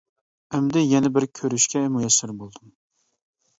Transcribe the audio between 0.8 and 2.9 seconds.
يەنە بىر كۆرۈشكە مۇيەسسەر بولدۇم.